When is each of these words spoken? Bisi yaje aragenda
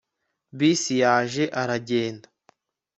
Bisi 0.57 0.93
yaje 1.03 1.43
aragenda 1.61 2.27